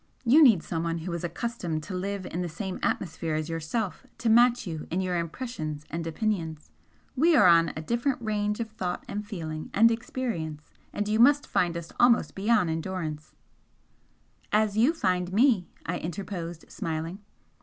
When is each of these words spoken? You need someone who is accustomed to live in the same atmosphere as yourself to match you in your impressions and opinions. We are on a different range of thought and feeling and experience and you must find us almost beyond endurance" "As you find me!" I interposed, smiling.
You 0.25 0.41
need 0.41 0.63
someone 0.63 0.97
who 0.97 1.13
is 1.13 1.23
accustomed 1.23 1.83
to 1.83 1.93
live 1.93 2.25
in 2.25 2.41
the 2.41 2.49
same 2.49 2.79
atmosphere 2.81 3.35
as 3.35 3.49
yourself 3.49 4.03
to 4.17 4.29
match 4.31 4.65
you 4.65 4.87
in 4.89 4.99
your 4.99 5.15
impressions 5.15 5.85
and 5.91 6.07
opinions. 6.07 6.71
We 7.15 7.35
are 7.35 7.45
on 7.45 7.71
a 7.75 7.83
different 7.83 8.19
range 8.19 8.59
of 8.59 8.71
thought 8.71 9.05
and 9.07 9.23
feeling 9.23 9.69
and 9.75 9.91
experience 9.91 10.63
and 10.91 11.07
you 11.07 11.19
must 11.19 11.45
find 11.45 11.77
us 11.77 11.91
almost 11.99 12.33
beyond 12.33 12.71
endurance" 12.71 13.35
"As 14.61 14.75
you 14.75 14.91
find 14.91 15.31
me!" 15.31 15.67
I 15.85 15.99
interposed, 15.99 16.71
smiling. 16.71 17.19